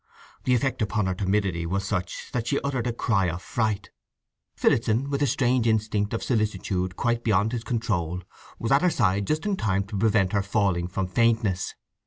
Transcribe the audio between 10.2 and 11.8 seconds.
her falling from faintness.